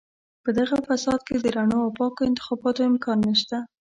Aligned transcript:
په 0.43 0.49
دغه 0.59 0.77
فساد 0.87 1.19
کې 1.27 1.35
د 1.43 1.45
رڼو 1.55 1.79
او 1.85 1.91
پاکو 1.97 2.21
انتخاباتو 2.29 2.81
امکانات 2.91 3.25
نشته. 3.29 3.57